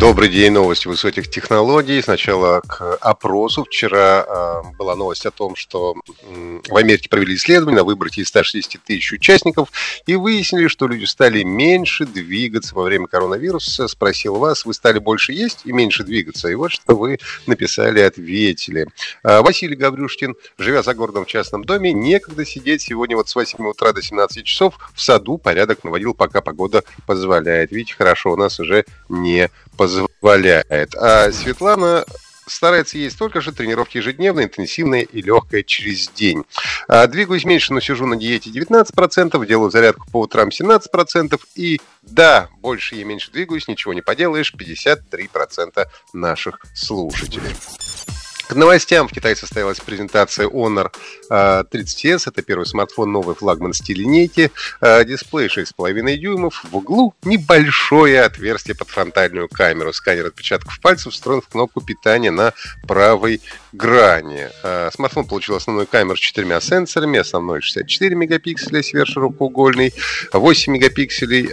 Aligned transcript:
Добрый 0.00 0.30
день, 0.30 0.52
новости 0.52 0.88
высоких 0.88 1.28
технологий. 1.28 2.00
Сначала 2.00 2.62
к 2.66 2.96
опросу. 3.02 3.64
Вчера 3.64 4.24
э, 4.26 4.76
была 4.78 4.96
новость 4.96 5.26
о 5.26 5.30
том, 5.30 5.54
что 5.56 5.94
э, 6.22 6.60
в 6.66 6.74
Америке 6.74 7.10
провели 7.10 7.34
исследование 7.34 7.80
на 7.80 7.84
выборке 7.84 8.22
из 8.22 8.28
160 8.28 8.82
тысяч 8.82 9.12
участников 9.12 9.68
и 10.06 10.16
выяснили, 10.16 10.68
что 10.68 10.88
люди 10.88 11.04
стали 11.04 11.42
меньше 11.42 12.06
двигаться 12.06 12.74
во 12.74 12.84
время 12.84 13.08
коронавируса. 13.08 13.88
Спросил 13.88 14.36
вас, 14.36 14.64
вы 14.64 14.72
стали 14.72 14.98
больше 14.98 15.34
есть 15.34 15.60
и 15.66 15.72
меньше 15.72 16.02
двигаться? 16.02 16.48
И 16.48 16.54
вот 16.54 16.72
что 16.72 16.96
вы 16.96 17.18
написали, 17.46 18.00
ответили. 18.00 18.86
Э, 19.22 19.42
Василий 19.42 19.76
Гаврюшкин, 19.76 20.34
живя 20.56 20.82
за 20.82 20.94
городом 20.94 21.26
в 21.26 21.28
частном 21.28 21.62
доме, 21.62 21.92
некогда 21.92 22.46
сидеть 22.46 22.80
сегодня 22.80 23.16
вот 23.16 23.28
с 23.28 23.34
8 23.34 23.62
утра 23.66 23.92
до 23.92 24.00
17 24.00 24.46
часов 24.46 24.78
в 24.94 25.02
саду 25.02 25.36
порядок 25.36 25.84
наводил, 25.84 26.14
пока 26.14 26.40
погода 26.40 26.84
позволяет. 27.06 27.70
Видите, 27.70 27.96
хорошо, 27.98 28.32
у 28.32 28.36
нас 28.36 28.58
уже 28.60 28.86
не 29.10 29.50
позволяет. 29.76 29.89
А 30.96 31.30
Светлана 31.32 32.04
старается 32.46 32.98
есть 32.98 33.18
только 33.18 33.40
же 33.40 33.52
тренировки 33.52 33.98
ежедневно, 33.98 34.42
интенсивные 34.42 35.04
и 35.04 35.22
легкая 35.22 35.62
через 35.62 36.08
день. 36.10 36.44
А, 36.88 37.06
двигаюсь 37.06 37.44
меньше, 37.44 37.72
но 37.72 37.80
сижу 37.80 38.06
на 38.06 38.16
диете 38.16 38.50
19%, 38.50 39.46
делаю 39.46 39.70
зарядку 39.70 40.06
по 40.10 40.20
утрам 40.20 40.48
17%. 40.48 41.40
И 41.54 41.80
да, 42.02 42.48
больше 42.58 42.96
и 42.96 43.04
меньше 43.04 43.30
двигаюсь, 43.30 43.68
ничего 43.68 43.94
не 43.94 44.02
поделаешь, 44.02 44.54
53% 44.54 45.86
наших 46.12 46.60
слушателей. 46.74 47.54
К 48.50 48.56
новостям 48.56 49.06
в 49.06 49.12
Китае 49.12 49.36
состоялась 49.36 49.78
презентация 49.78 50.48
Honor 50.48 50.92
30s. 51.30 52.22
А, 52.26 52.30
Это 52.30 52.42
первый 52.42 52.66
смартфон 52.66 53.12
новый 53.12 53.36
флагманской 53.36 53.94
линейки. 53.94 54.50
А, 54.80 55.04
дисплей 55.04 55.46
6,5 55.46 56.16
дюймов. 56.16 56.64
В 56.64 56.76
углу 56.76 57.14
небольшое 57.22 58.22
отверстие 58.22 58.74
под 58.74 58.88
фронтальную 58.88 59.48
камеру. 59.48 59.92
Сканер 59.92 60.26
отпечатков 60.26 60.80
пальцев 60.80 61.12
встроен 61.12 61.42
в 61.42 61.48
кнопку 61.48 61.80
питания 61.80 62.32
на 62.32 62.52
правой 62.88 63.40
грани. 63.70 64.48
А, 64.64 64.90
смартфон 64.92 65.28
получил 65.28 65.54
основную 65.54 65.86
камеру 65.86 66.16
с 66.16 66.20
четырьмя 66.20 66.60
сенсорами. 66.60 67.20
Основной 67.20 67.60
64 67.60 68.16
мегапикселя 68.16 68.82
сверхширокоугольный, 68.82 69.94
8 70.32 70.72
мегапикселей 70.72 71.46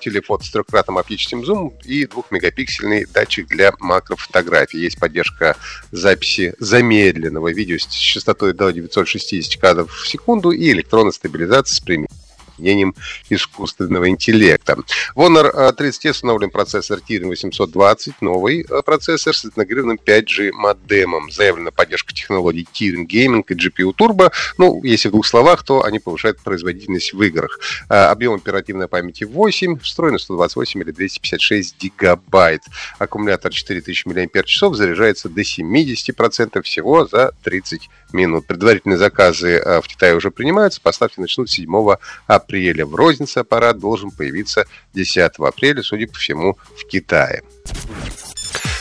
телефон 0.00 0.42
с 0.42 0.50
трехкратным 0.50 0.98
оптическим 0.98 1.46
зумом 1.46 1.72
и 1.84 2.04
2-мегапиксельный 2.04 3.06
датчик 3.10 3.46
для 3.46 3.72
макрофотографий. 3.78 4.80
Есть 4.80 5.00
поддержка 5.00 5.56
записи 5.90 6.54
замедленного 6.58 7.52
видео 7.52 7.78
с 7.78 7.86
частотой 7.86 8.54
до 8.54 8.70
960 8.70 9.60
кадров 9.60 9.92
в 9.92 10.08
секунду 10.08 10.50
и 10.50 10.70
электронной 10.70 11.12
стабилизации 11.12 11.74
с 11.74 11.80
применением 11.80 12.21
применением 12.62 12.94
искусственного 13.28 14.08
интеллекта. 14.08 14.76
В 15.14 15.20
Honor 15.20 15.72
30 15.72 16.06
установлен 16.06 16.50
процессор 16.50 16.98
Kirin 16.98 17.28
820, 17.28 18.22
новый 18.22 18.62
э, 18.68 18.82
процессор 18.82 19.34
с 19.34 19.44
интегрированным 19.44 19.98
5G 20.04 20.52
модемом. 20.52 21.30
Заявлена 21.30 21.70
поддержка 21.70 22.14
технологий 22.14 22.66
Kirin 22.72 23.06
Gaming 23.06 23.44
и 23.48 23.54
GPU 23.54 23.92
Turbo. 23.98 24.32
Ну, 24.58 24.82
если 24.84 25.08
в 25.08 25.12
двух 25.12 25.26
словах, 25.26 25.64
то 25.64 25.84
они 25.84 25.98
повышают 25.98 26.38
производительность 26.40 27.12
в 27.12 27.22
играх. 27.22 27.58
Э, 27.88 28.04
объем 28.04 28.34
оперативной 28.34 28.88
памяти 28.88 29.24
8, 29.24 29.80
встроено 29.80 30.18
128 30.18 30.80
или 30.80 30.92
256 30.92 31.76
гигабайт. 31.80 32.62
Аккумулятор 32.98 33.52
4000 33.52 34.06
мАч 34.06 34.76
заряжается 34.76 35.28
до 35.28 35.40
70% 35.40 36.62
всего 36.62 37.06
за 37.06 37.32
30 37.42 37.88
минут. 38.12 38.46
Предварительные 38.46 38.98
заказы 38.98 39.56
э, 39.56 39.80
в 39.80 39.88
Китае 39.88 40.14
уже 40.14 40.30
принимаются. 40.30 40.80
Поставки 40.80 41.18
начнут 41.18 41.50
7 41.50 41.72
апреля. 42.26 42.51
В 42.52 42.94
рознице 42.94 43.38
аппарат 43.38 43.78
должен 43.78 44.10
появиться 44.10 44.66
10 44.94 45.32
апреля, 45.38 45.82
судя 45.82 46.06
по 46.06 46.18
всему, 46.18 46.58
в 46.76 46.86
Китае. 46.86 47.42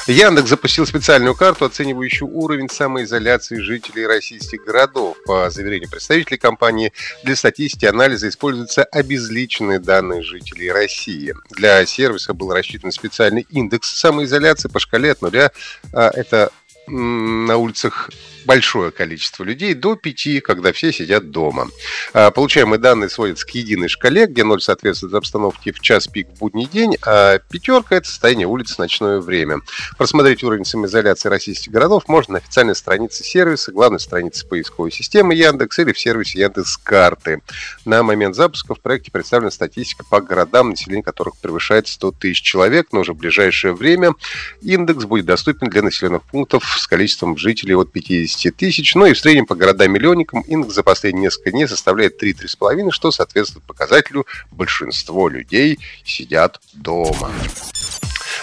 Яндекс 0.08 0.50
запустил 0.50 0.86
специальную 0.86 1.36
карту, 1.36 1.66
оценивающую 1.66 2.28
уровень 2.28 2.70
самоизоляции 2.70 3.60
жителей 3.60 4.08
российских 4.08 4.66
городов. 4.66 5.16
По 5.26 5.50
заверению 5.50 5.90
представителей 5.90 6.38
компании, 6.38 6.92
для 7.24 7.36
статистики 7.36 7.86
и 7.86 7.88
анализа 7.88 8.28
используются 8.28 8.84
обезличенные 8.84 9.80
данные 9.80 10.24
жителей 10.24 10.72
России. 10.72 11.34
Для 11.52 11.86
сервиса 11.86 12.34
был 12.34 12.52
рассчитан 12.52 12.92
специальный 12.92 13.46
индекс 13.52 13.96
самоизоляции 14.00 14.70
по 14.70 14.80
шкале 14.80 15.12
от 15.12 15.22
нуля. 15.22 15.52
А, 15.94 16.10
это 16.10 16.52
на 16.88 17.58
улицах 17.58 18.10
большое 18.46 18.92
количество 18.92 19.44
людей, 19.44 19.74
до 19.74 19.96
5, 19.96 20.42
когда 20.44 20.72
все 20.72 20.92
сидят 20.92 21.32
дома. 21.32 21.70
А, 22.14 22.32
получаемые 22.32 22.80
данные 22.80 23.10
сводятся 23.10 23.46
к 23.46 23.52
единой 23.52 23.88
шкале, 23.88 24.26
где 24.28 24.44
0 24.44 24.62
соответствует 24.62 25.14
обстановке 25.14 25.72
в 25.72 25.80
час 25.80 26.08
пик 26.08 26.28
в 26.30 26.40
будний 26.40 26.66
день, 26.66 26.98
а 27.06 27.40
пятерка– 27.40 27.96
это 27.98 28.08
состояние 28.08 28.48
улиц 28.48 28.76
в 28.76 28.80
ночное 28.80 29.20
время. 29.20 29.60
Просмотреть 29.98 30.44
уровень 30.44 30.66
самоизоляции 30.66 31.30
российских 31.30 31.72
городов 31.72 32.08
можно 32.08 32.34
на 32.34 32.38
официальной 32.40 32.76
странице 32.76 33.24
сервиса, 33.24 33.72
главной 33.72 34.00
странице 34.00 34.48
поисковой 34.48 34.92
системы 34.92 35.36
Яндекс 35.36 35.80
или 35.80 35.92
в 35.92 36.00
сервисе 36.00 36.40
Яндекс 36.40 36.78
Карты. 36.78 37.42
На 37.86 38.04
момент 38.04 38.36
запуска 38.36 38.76
в 38.76 38.82
проекте 38.82 39.12
представлена 39.12 39.52
статистика 39.52 40.04
по 40.10 40.22
городам, 40.22 40.72
население 40.72 41.04
которых 41.04 41.38
превышает 41.38 41.88
100 41.88 42.12
тысяч 42.14 42.42
человек, 42.42 42.88
но 42.92 43.02
уже 43.02 43.14
в 43.14 43.18
ближайшее 43.18 43.74
время 43.74 44.14
индекс 44.62 45.06
будет 45.06 45.26
доступен 45.26 45.70
для 45.70 45.82
населенных 45.82 46.24
пунктов 46.24 46.64
с 46.78 46.88
количеством 46.88 47.38
жителей 47.38 47.76
от 47.76 47.92
50 47.92 48.31
50 48.32 48.56
тысяч, 48.56 48.96
но 48.96 49.06
и 49.06 49.14
в 49.14 49.20
среднем 49.20 49.46
по 49.46 49.56
городам-миллионникам 49.56 50.42
индекс 50.42 50.76
за 50.76 50.84
последние 50.84 51.24
несколько 51.24 51.52
дней 51.52 51.68
составляет 51.68 52.22
3-3,5, 52.22 52.92
что 52.92 53.12
соответствует 53.12 53.66
показателю 53.66 54.26
большинство 54.52 55.28
людей 55.28 55.80
сидят 56.04 56.60
дома. 56.74 57.32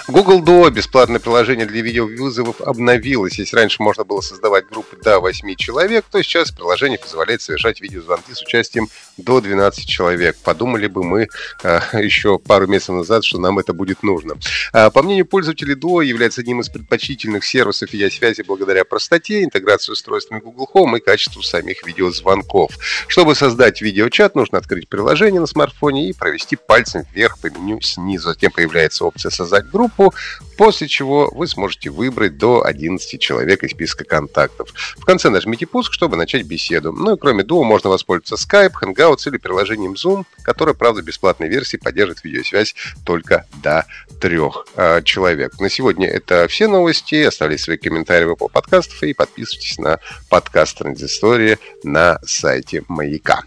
Google 0.08 0.42
Duo, 0.42 0.70
бесплатное 0.70 1.20
приложение 1.20 1.66
для 1.66 1.82
видеовызовов, 1.82 2.62
обновилось. 2.62 3.38
Если 3.38 3.54
раньше 3.54 3.82
можно 3.82 4.04
было 4.04 4.22
создавать 4.22 4.66
группы 4.66 4.96
до 4.96 5.20
8 5.20 5.54
человек, 5.56 6.06
то 6.10 6.22
сейчас 6.22 6.50
приложение 6.50 6.98
позволяет 6.98 7.42
совершать 7.42 7.82
видеозвонки 7.82 8.32
с 8.32 8.40
участием 8.40 8.88
до 9.18 9.42
12 9.42 9.86
человек. 9.86 10.38
Подумали 10.42 10.86
бы 10.86 11.04
мы 11.04 11.28
э, 11.62 11.80
еще 12.02 12.38
пару 12.38 12.66
месяцев 12.66 12.94
назад, 12.94 13.22
что 13.22 13.38
нам 13.38 13.58
это 13.58 13.74
будет 13.74 14.02
нужно. 14.02 14.36
Э, 14.72 14.90
по 14.90 15.02
мнению 15.02 15.26
пользователей, 15.26 15.74
Duo 15.74 16.02
является 16.02 16.40
одним 16.40 16.62
из 16.62 16.70
предпочтительных 16.70 17.44
сервисов 17.44 17.92
видеосвязи 17.92 18.40
благодаря 18.40 18.86
простоте, 18.86 19.44
интеграции 19.44 19.92
с 19.92 19.96
устройствами 19.98 20.40
Google 20.40 20.70
Home 20.72 20.96
и 20.96 21.00
качеству 21.00 21.42
самих 21.42 21.86
видеозвонков. 21.86 22.72
Чтобы 23.08 23.34
создать 23.34 23.82
видеочат, 23.82 24.34
нужно 24.34 24.56
открыть 24.56 24.88
приложение 24.88 25.42
на 25.42 25.46
смартфоне 25.46 26.08
и 26.08 26.14
провести 26.14 26.56
пальцем 26.56 27.04
вверх 27.12 27.38
по 27.40 27.48
меню 27.48 27.82
снизу. 27.82 28.30
Затем 28.30 28.52
появляется 28.52 29.04
опция 29.04 29.30
«Создать 29.30 29.68
группу», 29.68 29.97
группу, 29.98 30.14
после 30.56 30.88
чего 30.88 31.30
вы 31.32 31.46
сможете 31.46 31.90
выбрать 31.90 32.38
до 32.38 32.64
11 32.64 33.20
человек 33.20 33.62
из 33.62 33.70
списка 33.70 34.04
контактов. 34.04 34.70
В 34.96 35.04
конце 35.04 35.28
нажмите 35.30 35.66
«Пуск», 35.66 35.92
чтобы 35.92 36.16
начать 36.16 36.44
беседу. 36.46 36.92
Ну 36.92 37.14
и 37.14 37.18
кроме 37.18 37.44
Duo 37.44 37.62
можно 37.64 37.90
воспользоваться 37.90 38.34
Skype, 38.36 38.72
Hangouts 38.82 39.28
или 39.28 39.36
приложением 39.36 39.92
Zoom, 39.92 40.24
которое, 40.42 40.74
правда, 40.74 41.02
в 41.02 41.04
бесплатной 41.04 41.48
версии 41.48 41.76
поддерживает 41.76 42.24
видеосвязь 42.24 42.74
только 43.04 43.46
до 43.62 43.86
трех 44.20 44.66
э, 44.76 45.02
человек. 45.02 45.58
На 45.60 45.68
сегодня 45.68 46.08
это 46.08 46.48
все 46.48 46.66
новости. 46.66 47.22
Оставляйте 47.22 47.64
свои 47.64 47.76
комментарии 47.76 48.24
в 48.24 48.32
Apple 48.32 48.50
подкастов 48.50 49.02
и 49.02 49.14
подписывайтесь 49.14 49.78
на 49.78 49.98
подкаст 50.28 50.78
Транзистория 50.78 51.58
на 51.84 52.18
сайте 52.24 52.82
Маяка. 52.88 53.42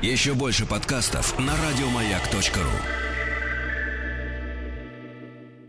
Еще 0.00 0.34
больше 0.34 0.66
подкастов 0.66 1.38
на 1.38 1.52
радиомаяк.ру 1.52 3.11